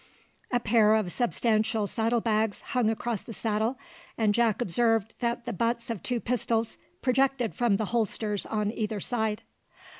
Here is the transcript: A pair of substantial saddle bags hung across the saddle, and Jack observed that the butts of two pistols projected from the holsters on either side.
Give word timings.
A 0.51 0.59
pair 0.59 0.95
of 0.95 1.11
substantial 1.11 1.85
saddle 1.85 2.21
bags 2.21 2.61
hung 2.61 2.89
across 2.89 3.21
the 3.21 3.33
saddle, 3.35 3.77
and 4.17 4.33
Jack 4.33 4.59
observed 4.59 5.13
that 5.19 5.45
the 5.45 5.53
butts 5.53 5.91
of 5.91 6.01
two 6.01 6.19
pistols 6.19 6.79
projected 7.03 7.53
from 7.53 7.77
the 7.77 7.85
holsters 7.93 8.47
on 8.47 8.71
either 8.71 8.99
side. 8.99 9.43